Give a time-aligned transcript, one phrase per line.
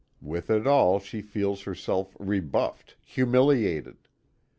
[0.23, 3.97] With it all, she feels herself rebuffed, humiliated.